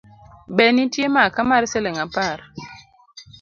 Be 0.55 0.65
nitie 0.75 1.07
maka 1.15 1.39
mar 1.49 1.63
siling’ 1.71 1.97
apar? 2.05 2.37